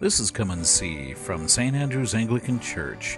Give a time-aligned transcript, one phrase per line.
[0.00, 1.76] This is Come and See from St.
[1.76, 3.16] Andrew's Anglican Church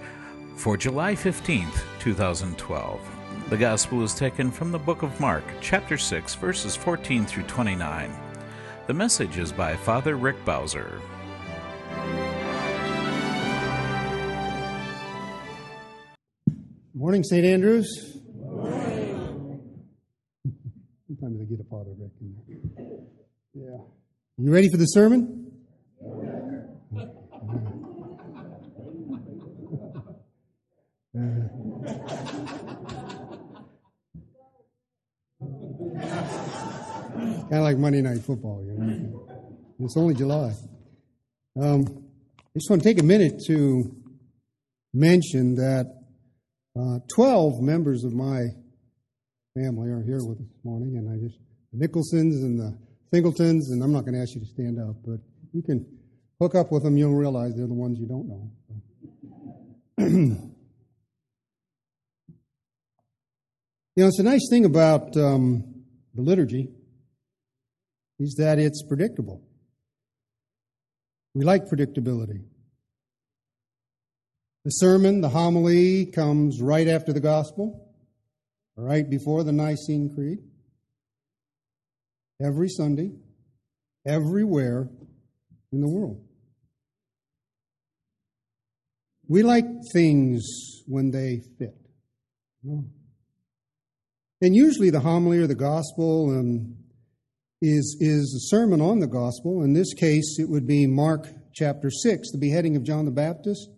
[0.56, 3.00] for July 15th, 2012.
[3.48, 8.12] The Gospel is taken from the book of Mark, chapter 6, verses 14 through 29.
[8.86, 11.00] The message is by Father Rick Bowser.
[16.92, 17.46] Morning, St.
[17.46, 18.20] Andrews.
[21.06, 22.36] Sometimes I get a Father Rick in
[22.76, 22.98] there.
[23.54, 23.78] Yeah.
[24.36, 25.45] You ready for the sermon?
[37.48, 39.28] Kind of like Monday Night Football, you know.
[39.80, 40.52] It's only July.
[41.60, 42.04] Um,
[42.38, 43.94] I just want to take a minute to
[44.92, 45.86] mention that
[46.78, 48.46] uh, 12 members of my
[49.54, 51.38] family are here with us this morning, and I just,
[51.72, 52.76] the Nicholsons and the
[53.12, 55.20] Singletons, and I'm not going to ask you to stand up, but
[55.52, 55.86] you can
[56.40, 58.50] hook up with them, you'll realize they're the ones you don't know.
[63.96, 65.64] you know, it's a nice thing about um,
[66.14, 66.68] the liturgy
[68.18, 69.42] is that it's predictable.
[71.34, 72.44] We like predictability.
[74.66, 77.88] The sermon, the homily, comes right after the gospel,
[78.76, 80.38] right before the Nicene Creed.
[82.42, 83.12] Every Sunday,
[84.06, 84.90] everywhere
[85.72, 86.22] in the world.
[89.26, 90.44] We like things
[90.86, 91.76] when they fit.
[94.40, 96.76] And usually the homily or the gospel um,
[97.62, 99.62] is, is a sermon on the gospel.
[99.62, 103.70] In this case, it would be Mark chapter 6, the beheading of John the Baptist.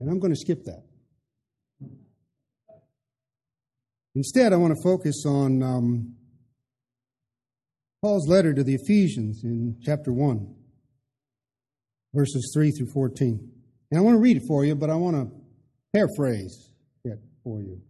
[0.00, 0.82] And I'm going to skip that.
[4.14, 6.16] Instead, I want to focus on um,
[8.02, 10.54] Paul's letter to the Ephesians in chapter 1,
[12.14, 13.50] verses 3 through 14.
[13.90, 15.30] And I want to read it for you, but I want to
[15.92, 16.70] paraphrase
[17.04, 17.82] it for you.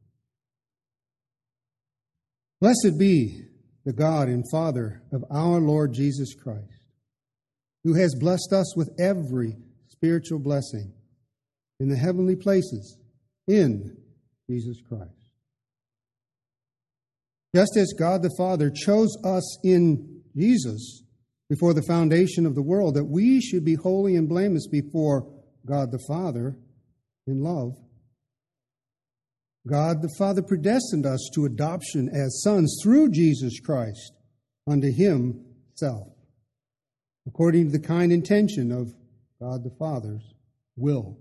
[2.61, 3.43] Blessed be
[3.85, 6.81] the God and Father of our Lord Jesus Christ,
[7.85, 9.57] who has blessed us with every
[9.89, 10.93] spiritual blessing
[11.79, 12.99] in the heavenly places
[13.47, 13.97] in
[14.49, 15.13] Jesus Christ.
[17.55, 21.03] Just as God the Father chose us in Jesus
[21.49, 25.31] before the foundation of the world, that we should be holy and blameless before
[25.65, 26.57] God the Father
[27.27, 27.73] in love.
[29.67, 34.13] God the Father predestined us to adoption as sons through Jesus Christ
[34.67, 36.09] unto Himself,
[37.27, 38.93] according to the kind intention of
[39.41, 40.23] God the Father's
[40.77, 41.19] will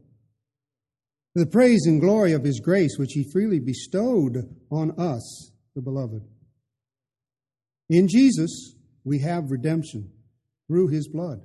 [1.36, 6.24] the praise and glory of his grace, which he freely bestowed on us, the beloved.
[7.90, 10.10] In Jesus, we have redemption
[10.68, 11.42] through his blood,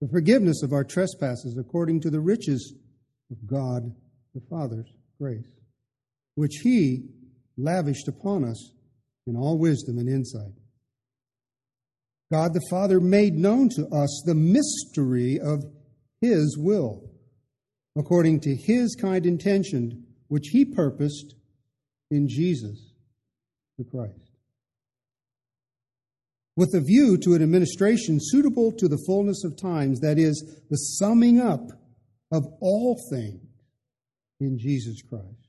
[0.00, 2.74] the forgiveness of our trespasses according to the riches
[3.32, 3.92] of God
[4.32, 4.88] the Father's
[5.20, 5.50] grace,
[6.38, 7.02] which he
[7.56, 8.70] lavished upon us
[9.26, 10.52] in all wisdom and insight.
[12.30, 15.64] God the Father made known to us the mystery of
[16.20, 17.10] his will
[17.96, 21.34] according to his kind intention, which he purposed
[22.12, 22.92] in Jesus
[23.76, 24.30] the Christ.
[26.54, 30.76] With a view to an administration suitable to the fullness of times, that is, the
[30.76, 31.66] summing up
[32.30, 33.42] of all things
[34.38, 35.47] in Jesus Christ.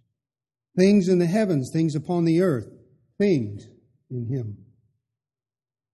[0.79, 2.69] Things in the heavens, things upon the earth,
[3.17, 3.67] things
[4.09, 4.57] in him.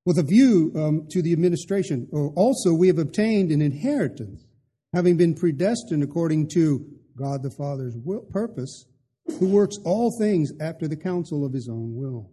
[0.05, 4.45] With a view um, to the administration, also we have obtained an inheritance
[4.93, 6.85] having been predestined according to
[7.17, 8.85] God the Father's will, purpose,
[9.39, 12.29] who works all things after the counsel of his own will.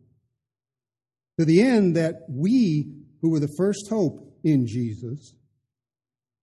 [1.38, 2.92] To the end that we,
[3.22, 5.32] who were the first hope in Jesus,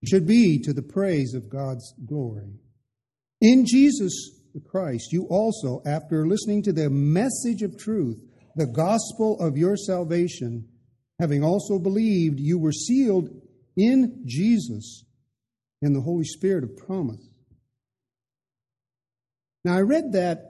[0.03, 2.55] should be to the praise of God's glory.
[3.41, 8.21] In Jesus the Christ, you also, after listening to the message of truth,
[8.55, 10.67] the gospel of your salvation,
[11.19, 13.29] having also believed, you were sealed
[13.77, 15.05] in Jesus
[15.81, 17.29] and the Holy Spirit of promise.
[19.63, 20.49] Now, I read that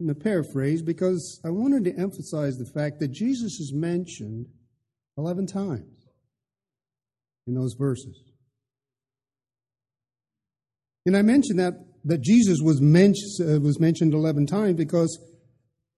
[0.00, 4.46] in the paraphrase because I wanted to emphasize the fact that Jesus is mentioned
[5.16, 6.06] 11 times
[7.46, 8.22] in those verses.
[11.06, 11.74] And I mentioned that,
[12.04, 15.18] that Jesus was, men- uh, was mentioned 11 times because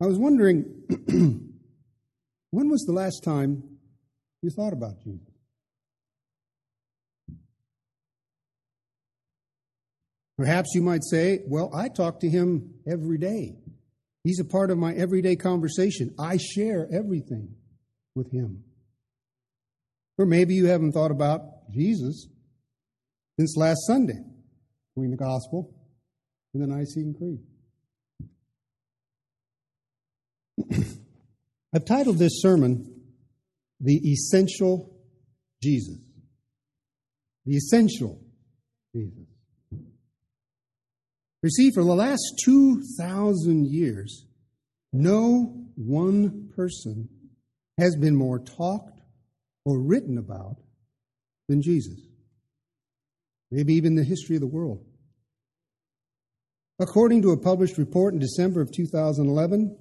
[0.00, 0.64] I was wondering
[2.50, 3.62] when was the last time
[4.42, 5.26] you thought about Jesus?
[10.38, 13.56] Perhaps you might say, Well, I talk to him every day.
[14.22, 16.14] He's a part of my everyday conversation.
[16.18, 17.54] I share everything
[18.14, 18.64] with him.
[20.18, 22.28] Or maybe you haven't thought about Jesus
[23.38, 24.18] since last Sunday
[24.94, 25.72] between the Gospel
[26.60, 27.40] and the Nicene Creed.
[31.74, 33.02] I've titled this sermon,
[33.80, 34.96] The Essential
[35.62, 35.98] Jesus.
[37.44, 38.20] The Essential
[38.94, 39.26] Jesus.
[41.42, 44.26] You see, for the last 2,000 years,
[44.92, 47.08] no one person
[47.78, 49.00] has been more talked
[49.64, 50.56] or written about
[51.48, 52.00] than Jesus.
[53.50, 54.84] Maybe even the history of the world.
[56.78, 59.76] According to a published report in December of 2011,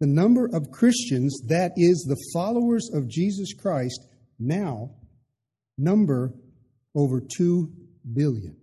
[0.00, 4.06] the number of Christians, that is, the followers of Jesus Christ,
[4.38, 4.90] now
[5.78, 6.34] number
[6.94, 7.72] over 2
[8.12, 8.56] billion.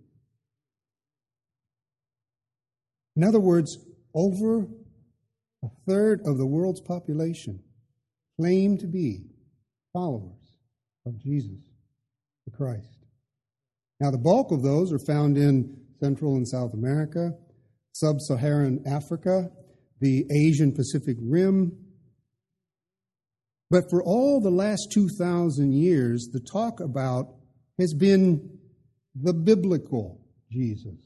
[3.16, 3.76] In other words,
[4.14, 4.66] over
[5.64, 7.62] a third of the world's population
[8.40, 9.26] claim to be
[9.92, 10.58] followers
[11.06, 11.58] of Jesus
[12.44, 13.06] the Christ.
[14.00, 17.32] Now, the bulk of those are found in Central and South America,
[17.92, 19.50] Sub Saharan Africa,
[20.00, 21.72] the Asian Pacific Rim.
[23.70, 27.34] But for all the last 2,000 years, the talk about
[27.78, 28.58] has been
[29.14, 30.98] the biblical Jesus,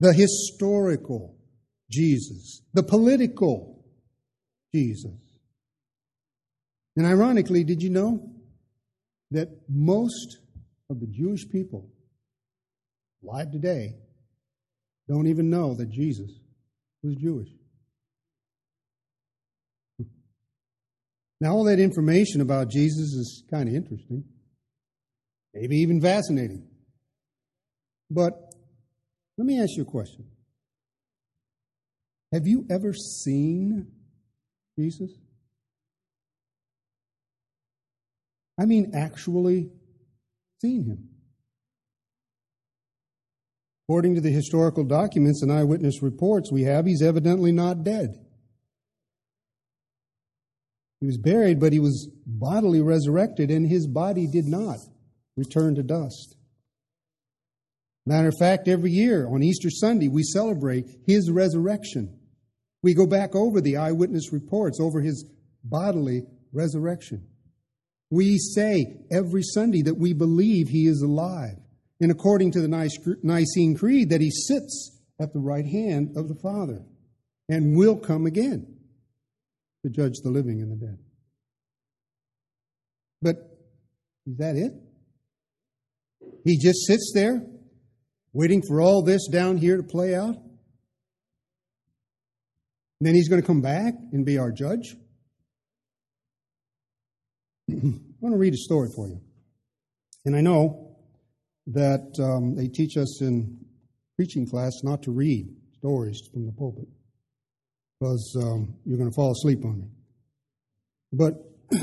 [0.00, 1.36] the historical
[1.90, 3.84] Jesus, the political
[4.74, 5.12] Jesus.
[6.96, 8.30] And ironically, did you know
[9.30, 10.38] that most
[10.88, 11.90] of the Jewish people
[13.22, 13.96] alive today
[15.08, 16.30] don't even know that Jesus
[17.02, 17.48] was Jewish?
[21.40, 24.24] Now, all that information about Jesus is kind of interesting,
[25.52, 26.66] maybe even fascinating.
[28.10, 28.32] But
[29.36, 30.24] let me ask you a question
[32.32, 33.88] Have you ever seen
[34.78, 35.10] Jesus?
[38.58, 39.70] I mean, actually
[40.62, 41.15] seen him.
[43.88, 48.18] According to the historical documents and eyewitness reports we have, he's evidently not dead.
[51.00, 54.78] He was buried, but he was bodily resurrected, and his body did not
[55.36, 56.36] return to dust.
[58.06, 62.18] Matter of fact, every year on Easter Sunday, we celebrate his resurrection.
[62.82, 65.28] We go back over the eyewitness reports over his
[65.62, 66.22] bodily
[66.52, 67.26] resurrection.
[68.10, 71.58] We say every Sunday that we believe he is alive,
[72.00, 72.68] and according to the
[73.22, 76.84] Nicene Creed, that he sits at the right hand of the Father
[77.48, 78.76] and will come again
[79.82, 80.98] to judge the living and the dead.
[83.22, 83.36] But
[84.26, 84.72] is that it?
[86.44, 87.42] He just sits there
[88.36, 90.36] waiting for all this down here to play out?
[92.98, 94.94] And then he's going to come back and be our judge?
[97.70, 97.74] I
[98.20, 99.20] want to read a story for you.
[100.26, 100.85] And I know
[101.68, 103.58] that um, they teach us in
[104.16, 105.48] preaching class not to read
[105.78, 106.88] stories from the pulpit
[107.98, 109.88] because um, you're going to fall asleep on me.
[111.12, 111.34] But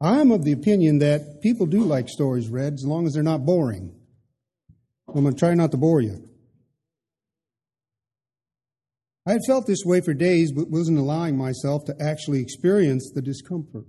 [0.00, 3.44] I'm of the opinion that people do like stories read as long as they're not
[3.44, 3.94] boring.
[5.08, 6.26] I'm going to try not to bore you.
[9.26, 13.20] I had felt this way for days, but wasn't allowing myself to actually experience the
[13.20, 13.84] discomfort.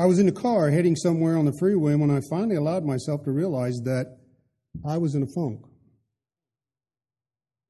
[0.00, 3.22] I was in a car heading somewhere on the freeway when I finally allowed myself
[3.24, 4.16] to realize that
[4.82, 5.60] I was in a funk.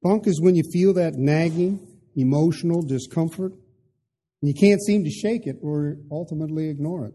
[0.01, 5.45] Funk is when you feel that nagging, emotional discomfort, and you can't seem to shake
[5.45, 7.13] it or ultimately ignore it.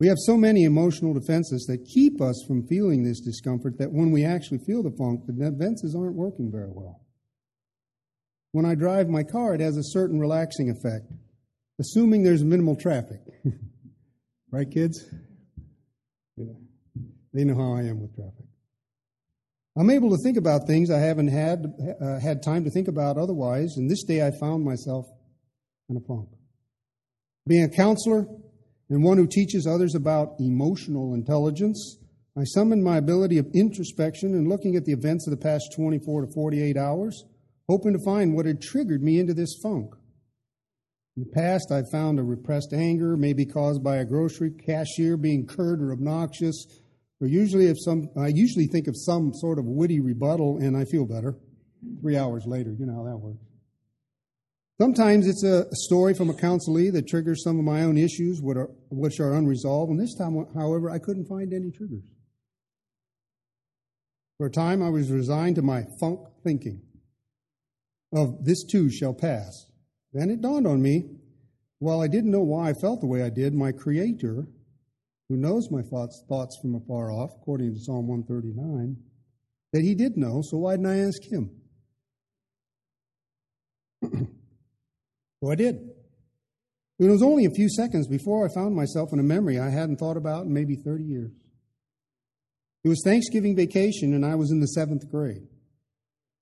[0.00, 4.12] We have so many emotional defenses that keep us from feeling this discomfort that when
[4.12, 7.02] we actually feel the funk, the defenses aren't working very well.
[8.52, 11.12] When I drive my car, it has a certain relaxing effect,
[11.78, 13.20] assuming there's minimal traffic.
[14.50, 15.04] right, kids?
[16.36, 16.52] Yeah.
[17.34, 18.44] They know how I am with traffic.
[19.76, 21.66] I'm able to think about things I haven't had,
[22.00, 25.06] uh, had time to think about otherwise, and this day I found myself
[25.88, 26.28] in a funk.
[27.46, 28.26] Being a counselor
[28.90, 31.98] and one who teaches others about emotional intelligence,
[32.36, 36.26] I summoned my ability of introspection and looking at the events of the past 24
[36.26, 37.24] to 48 hours,
[37.68, 39.94] hoping to find what had triggered me into this funk.
[41.18, 45.16] In the past, I've found a repressed anger, may be caused by a grocery cashier
[45.16, 46.64] being curt or obnoxious,
[47.20, 50.84] or usually, if some, I usually think of some sort of witty rebuttal and I
[50.84, 51.36] feel better.
[52.00, 53.44] Three hours later, you know how that works.
[54.80, 59.18] Sometimes it's a story from a counselee that triggers some of my own issues, which
[59.18, 59.90] are unresolved.
[59.90, 62.04] And this time, however, I couldn't find any triggers.
[64.36, 66.80] For a time, I was resigned to my funk thinking
[68.12, 69.67] of this too shall pass.
[70.12, 71.04] Then it dawned on me,
[71.78, 74.48] while I didn't know why I felt the way I did, my Creator
[75.28, 78.96] who knows my thoughts, thoughts from afar off, according to Psalm 139,
[79.72, 81.50] that he did know, so why didn't I ask him?
[85.42, 85.76] so I did.
[86.98, 89.98] It was only a few seconds before I found myself in a memory I hadn't
[89.98, 91.32] thought about in maybe 30 years.
[92.82, 95.46] It was Thanksgiving vacation, and I was in the seventh grade.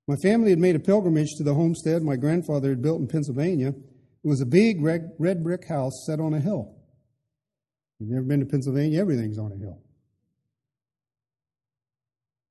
[0.09, 3.69] My family had made a pilgrimage to the homestead my grandfather had built in Pennsylvania.
[3.69, 6.77] It was a big red, brick house set on a hill.
[7.99, 9.01] You've never been to Pennsylvania?
[9.01, 9.81] Everything's on a hill.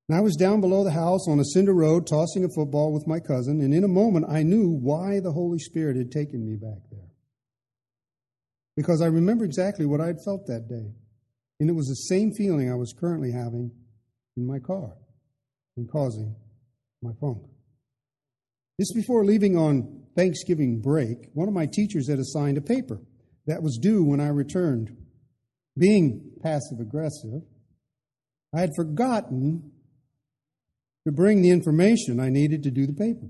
[0.10, 3.08] And I was down below the house on a cinder road tossing a football with
[3.08, 6.56] my cousin, and in a moment I knew why the Holy Spirit had taken me
[6.56, 7.10] back there.
[8.76, 10.94] Because I remember exactly what I had felt that day.
[11.60, 13.72] And it was the same feeling I was currently having
[14.36, 14.94] in my car
[15.78, 16.36] and causing
[17.02, 17.48] my phone.
[18.80, 23.02] Just before leaving on Thanksgiving break, one of my teachers had assigned a paper
[23.48, 24.96] that was due when I returned.
[25.78, 27.42] Being passive aggressive,
[28.54, 29.72] I had forgotten
[31.06, 33.28] to bring the information I needed to do the paper.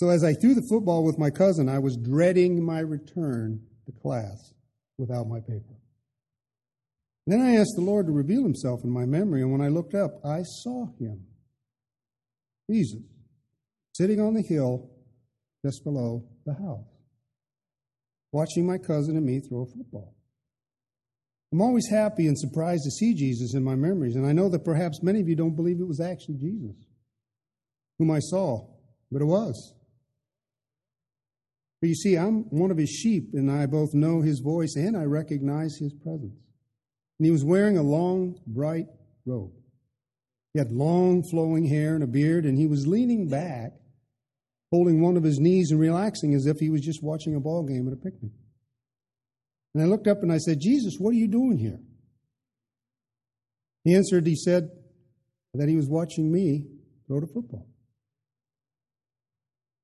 [0.00, 3.92] So as I threw the football with my cousin, I was dreading my return to
[4.00, 4.54] class
[4.96, 5.74] without my paper.
[7.26, 9.94] Then I asked the Lord to reveal himself in my memory, and when I looked
[9.94, 11.26] up, I saw him,
[12.70, 13.02] Jesus,
[13.94, 14.90] sitting on the hill
[15.64, 16.86] just below the house,
[18.32, 20.14] watching my cousin and me throw a football.
[21.52, 24.64] I'm always happy and surprised to see Jesus in my memories, and I know that
[24.64, 26.76] perhaps many of you don't believe it was actually Jesus
[27.98, 28.66] whom I saw,
[29.10, 29.74] but it was.
[31.80, 34.96] But you see, I'm one of his sheep, and I both know his voice and
[34.96, 36.38] I recognize his presence.
[37.18, 38.86] And he was wearing a long, bright
[39.26, 39.52] robe.
[40.58, 43.74] He had long, flowing hair and a beard, and he was leaning back,
[44.72, 47.62] holding one of his knees and relaxing as if he was just watching a ball
[47.62, 48.32] game at a picnic.
[49.72, 51.78] And I looked up and I said, Jesus, what are you doing here?
[53.84, 54.68] He answered, he said
[55.54, 56.64] that he was watching me
[57.06, 57.68] throw the football.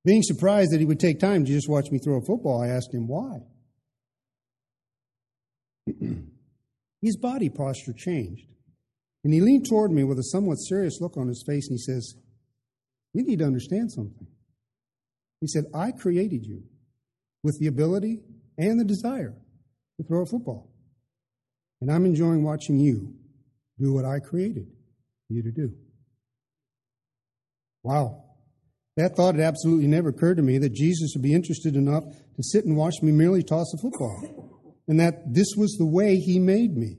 [0.04, 2.66] Being surprised that he would take time to just watch me throw a football, I
[2.66, 3.42] asked him why.
[7.00, 8.48] His body posture changed.
[9.24, 11.82] And he leaned toward me with a somewhat serious look on his face and he
[11.82, 12.14] says,
[13.14, 14.26] You need to understand something.
[15.40, 16.62] He said, I created you
[17.42, 18.22] with the ability
[18.58, 19.34] and the desire
[19.96, 20.70] to throw a football.
[21.80, 23.14] And I'm enjoying watching you
[23.78, 24.68] do what I created
[25.28, 25.74] you to do.
[27.82, 28.24] Wow.
[28.96, 32.42] That thought had absolutely never occurred to me that Jesus would be interested enough to
[32.42, 36.38] sit and watch me merely toss a football, and that this was the way he
[36.38, 36.98] made me.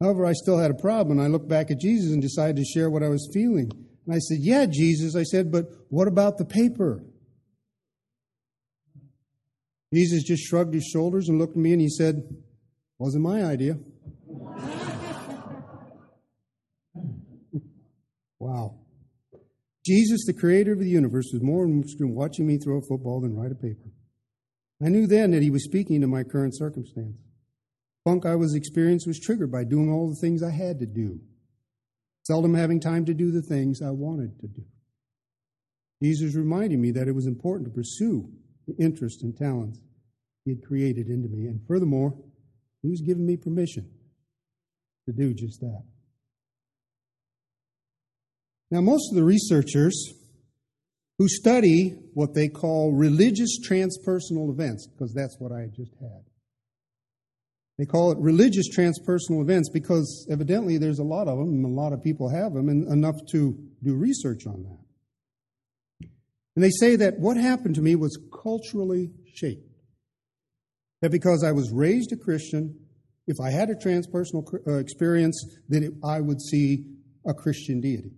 [0.00, 1.20] However, I still had a problem.
[1.20, 3.70] I looked back at Jesus and decided to share what I was feeling.
[4.06, 7.04] And I said, Yeah, Jesus, I said, but what about the paper?
[9.92, 12.22] Jesus just shrugged his shoulders and looked at me and he said,
[12.98, 13.76] Wasn't my idea.
[18.38, 18.76] wow.
[19.84, 23.20] Jesus, the creator of the universe, was more interested in watching me throw a football
[23.20, 23.90] than write a paper.
[24.82, 27.16] I knew then that he was speaking to my current circumstance.
[28.04, 31.20] Funk I was experiencing was triggered by doing all the things I had to do,
[32.22, 34.64] seldom having time to do the things I wanted to do.
[36.02, 38.30] Jesus reminded me that it was important to pursue
[38.66, 39.78] the interests and talents
[40.44, 41.46] he had created into me.
[41.46, 42.14] And furthermore,
[42.82, 43.90] he was giving me permission
[45.06, 45.82] to do just that.
[48.70, 50.14] Now, most of the researchers
[51.18, 56.22] who study what they call religious transpersonal events, because that's what I just had,
[57.80, 61.68] they call it religious transpersonal events because evidently there's a lot of them and a
[61.68, 66.08] lot of people have them and enough to do research on that.
[66.54, 69.66] And they say that what happened to me was culturally shaped.
[71.00, 72.78] That because I was raised a Christian,
[73.26, 76.84] if I had a transpersonal uh, experience, then I would see
[77.26, 78.12] a Christian deity.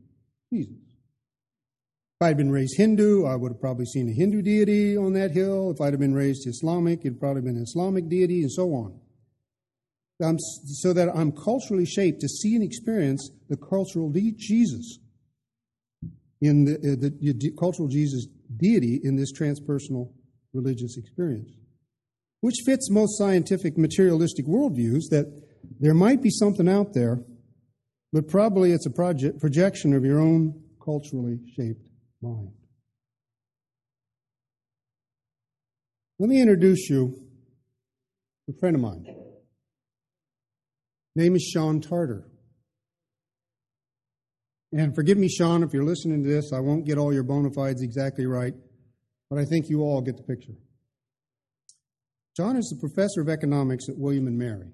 [0.52, 0.74] Jesus.
[0.74, 5.30] If I'd been raised Hindu, I would have probably seen a Hindu deity on that
[5.30, 5.70] hill.
[5.70, 9.01] If I'd have been raised Islamic, it'd probably been an Islamic deity, and so on.
[10.22, 14.98] Um, so that I'm culturally shaped to see and experience the cultural de- Jesus
[16.40, 18.26] in the, uh, the, the cultural Jesus
[18.56, 20.12] deity in this transpersonal
[20.52, 21.50] religious experience,
[22.40, 25.26] which fits most scientific materialistic worldviews that
[25.80, 27.18] there might be something out there
[28.12, 31.88] but probably it's a project, projection of your own culturally shaped
[32.20, 32.52] mind.
[36.18, 37.16] Let me introduce you
[38.46, 39.06] to a friend of mine.
[41.14, 42.24] Name is Sean Tarter.
[44.72, 47.50] And forgive me, Sean, if you're listening to this, I won't get all your bona
[47.50, 48.54] fides exactly right,
[49.28, 50.54] but I think you all get the picture.
[52.34, 54.70] John is the professor of economics at William and Mary.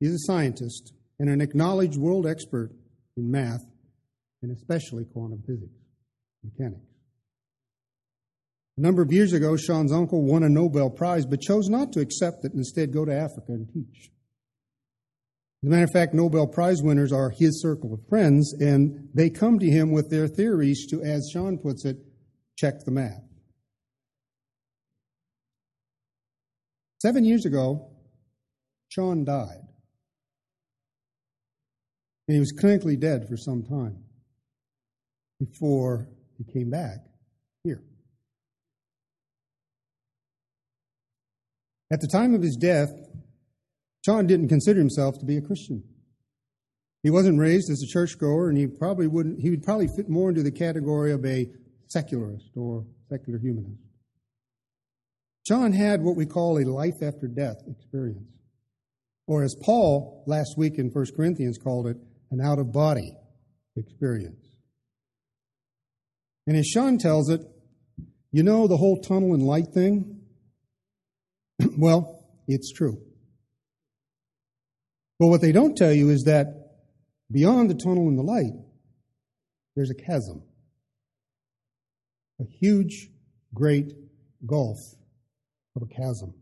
[0.00, 2.70] He's a scientist and an acknowledged world expert
[3.16, 3.64] in math
[4.42, 5.80] and especially quantum physics,
[6.44, 6.84] mechanics.
[8.76, 12.00] A number of years ago, Sean's uncle won a Nobel Prize but chose not to
[12.00, 14.10] accept it and instead go to Africa and teach.
[15.62, 19.28] As a matter of fact, Nobel Prize winners are his circle of friends, and they
[19.28, 21.96] come to him with their theories to, as Sean puts it,
[22.56, 23.24] check the math.
[27.02, 27.90] Seven years ago,
[28.88, 29.62] Sean died.
[32.28, 34.04] And he was clinically dead for some time
[35.40, 36.98] before he came back
[37.64, 37.82] here.
[41.90, 42.90] At the time of his death,
[44.08, 45.84] Sean didn't consider himself to be a Christian.
[47.02, 49.38] He wasn't raised as a churchgoer, and he probably wouldn't.
[49.38, 51.46] He would probably fit more into the category of a
[51.88, 53.82] secularist or secular humanist.
[55.46, 58.30] John had what we call a life after death experience,
[59.26, 61.98] or as Paul last week in 1 Corinthians called it,
[62.30, 63.12] an out of body
[63.76, 64.42] experience.
[66.46, 67.42] And as Sean tells it,
[68.32, 70.22] you know the whole tunnel and light thing?
[71.76, 73.02] well, it's true.
[75.18, 76.46] But what they don't tell you is that
[77.30, 78.52] beyond the tunnel and the light,
[79.74, 80.42] there's a chasm.
[82.40, 83.08] A huge,
[83.52, 83.92] great
[84.46, 84.78] gulf
[85.74, 86.34] of a chasm.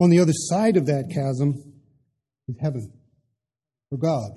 [0.00, 1.72] On the other side of that chasm
[2.48, 2.92] is heaven,
[3.90, 4.30] or God.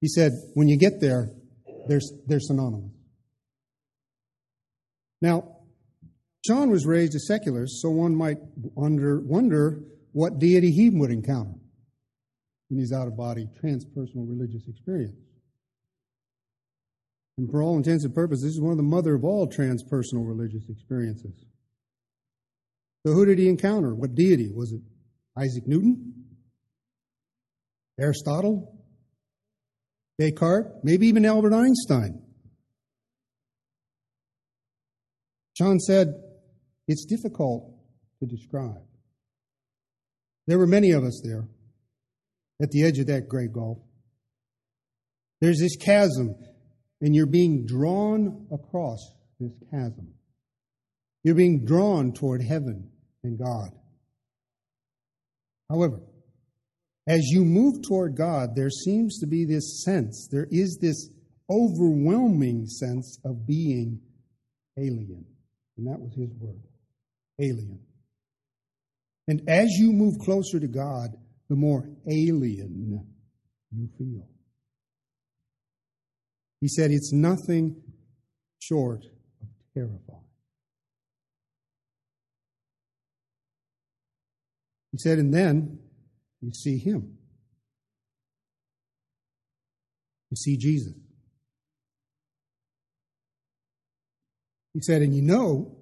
[0.00, 1.30] He said, when you get there,
[1.88, 2.90] there's, they're synonymous.
[5.20, 5.58] Now,
[6.44, 9.80] John was raised a secularist, so one might wonder, wonder
[10.12, 11.54] what deity he would encounter
[12.70, 15.16] in his out of body transpersonal religious experience.
[17.38, 20.26] And for all intents and purposes, this is one of the mother of all transpersonal
[20.26, 21.32] religious experiences.
[23.04, 23.94] So, who did he encounter?
[23.94, 24.50] What deity?
[24.54, 24.80] Was it
[25.36, 26.14] Isaac Newton?
[27.98, 28.78] Aristotle?
[30.18, 30.68] Descartes?
[30.82, 32.22] Maybe even Albert Einstein?
[35.56, 36.08] John said,
[36.86, 37.74] It's difficult
[38.20, 38.82] to describe.
[40.46, 41.48] There were many of us there
[42.60, 43.78] at the edge of that great gulf.
[45.40, 46.34] There's this chasm,
[47.00, 48.98] and you're being drawn across
[49.40, 50.14] this chasm.
[51.24, 52.90] You're being drawn toward heaven
[53.22, 53.70] and God.
[55.68, 56.00] However,
[57.06, 61.08] as you move toward God, there seems to be this sense, there is this
[61.50, 64.00] overwhelming sense of being
[64.78, 65.24] alien.
[65.76, 66.62] And that was his word
[67.40, 67.80] alien.
[69.28, 71.10] And as you move closer to God,
[71.48, 73.06] the more alien
[73.70, 74.26] you feel.
[76.60, 77.82] He said it's nothing
[78.58, 79.04] short
[79.40, 80.20] of terrifying.
[84.92, 85.78] He said, and then
[86.40, 87.16] you see him.
[90.30, 90.94] You see Jesus.
[94.74, 95.76] He said, and you know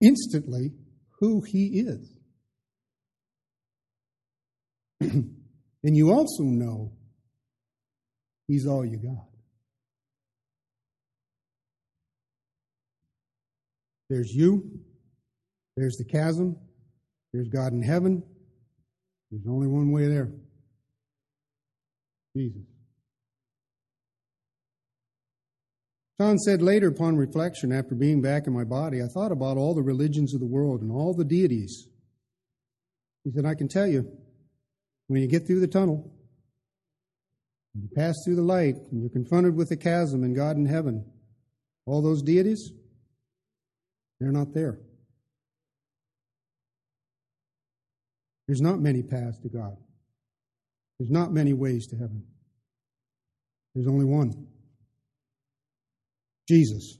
[0.00, 0.72] instantly
[1.20, 2.19] who he is.
[5.00, 5.36] and
[5.82, 6.92] you also know
[8.46, 9.26] he's all you got.
[14.08, 14.80] There's you,
[15.76, 16.56] there's the chasm,
[17.32, 18.22] there's God in heaven.
[19.30, 20.32] There's only one way there
[22.36, 22.62] Jesus.
[26.20, 29.74] John said later, upon reflection, after being back in my body, I thought about all
[29.74, 31.88] the religions of the world and all the deities.
[33.24, 34.06] He said, I can tell you,
[35.10, 36.08] when you get through the tunnel,
[37.74, 41.04] you pass through the light, and you're confronted with the chasm and God in heaven,
[41.84, 42.70] all those deities,
[44.20, 44.78] they're not there.
[48.46, 49.76] There's not many paths to God.
[51.00, 52.22] There's not many ways to heaven.
[53.74, 54.46] There's only one
[56.48, 56.98] Jesus,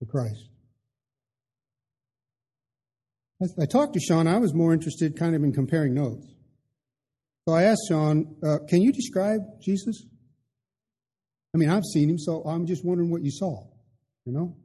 [0.00, 0.48] the Christ.
[3.42, 6.26] As I talked to Sean, I was more interested kind of in comparing notes.
[7.46, 10.06] So I asked Sean, uh, can you describe Jesus?
[11.54, 13.66] I mean, I've seen him, so I'm just wondering what you saw,
[14.24, 14.56] you know?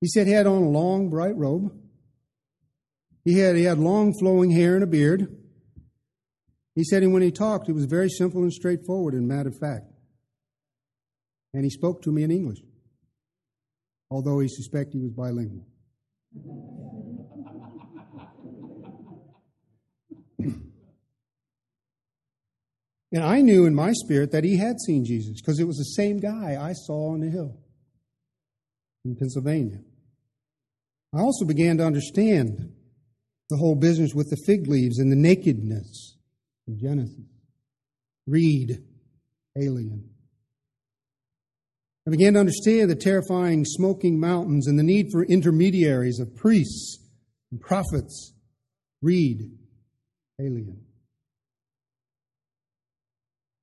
[0.00, 1.72] He said he had on a long, bright robe.
[3.24, 5.36] He had, he had long flowing hair and a beard.
[6.74, 9.58] He said and when he talked, it was very simple and straightforward and matter of
[9.58, 9.86] fact.
[11.52, 12.58] And he spoke to me in English,
[14.10, 15.66] although he suspected he was bilingual.
[23.12, 26.02] And I knew in my spirit that he had seen Jesus because it was the
[26.02, 27.58] same guy I saw on the hill
[29.04, 29.80] in Pennsylvania.
[31.14, 32.72] I also began to understand
[33.50, 36.16] The whole business with the fig leaves and the nakedness
[36.68, 37.26] in Genesis.
[38.28, 38.78] Read,
[39.56, 40.08] alien.
[42.06, 46.98] I began to understand the terrifying smoking mountains and the need for intermediaries of priests
[47.50, 48.32] and prophets.
[49.02, 49.50] Read,
[50.40, 50.80] alien.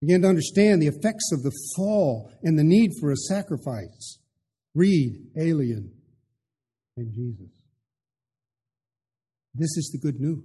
[0.01, 4.19] I began to understand the effects of the fall and the need for a sacrifice.
[4.75, 5.91] Read, alien,
[6.95, 7.49] and Jesus.
[9.55, 10.43] This is the good news.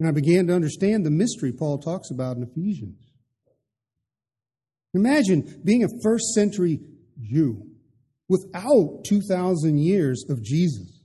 [0.00, 2.98] And I began to understand the mystery Paul talks about in Ephesians.
[4.94, 6.80] Imagine being a first century
[7.20, 7.62] Jew
[8.28, 10.99] without 2,000 years of Jesus.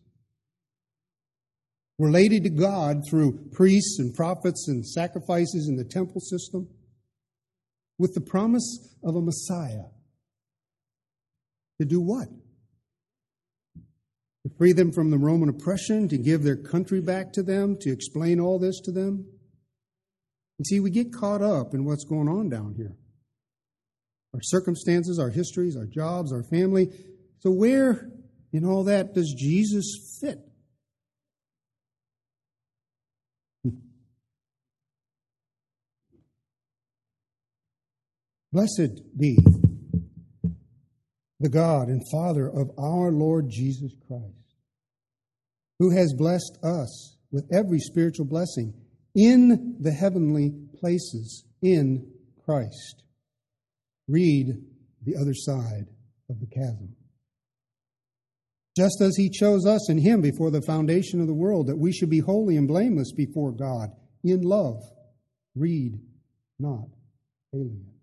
[1.98, 6.68] Related to God through priests and prophets and sacrifices in the temple system,
[7.98, 9.86] with the promise of a Messiah.
[11.80, 12.28] To do what?
[13.76, 17.92] To free them from the Roman oppression, to give their country back to them, to
[17.92, 19.26] explain all this to them.
[20.60, 22.96] You see, we get caught up in what's going on down here
[24.36, 26.90] our circumstances, our histories, our jobs, our family.
[27.40, 28.10] So, where
[28.52, 30.40] in all that does Jesus fit?
[38.56, 39.38] Blessed be
[41.42, 44.56] the God and Father of our Lord Jesus Christ,
[45.78, 48.74] who has blessed us with every spiritual blessing
[49.14, 52.10] in the heavenly places in
[52.46, 53.04] Christ
[54.08, 54.48] read
[55.04, 55.88] the other side
[56.30, 56.96] of the chasm.
[58.78, 61.92] Just as he chose us in him before the foundation of the world, that we
[61.92, 63.90] should be holy and blameless before God
[64.24, 64.82] in love,
[65.56, 66.00] read
[66.58, 66.88] not
[67.54, 67.95] alien.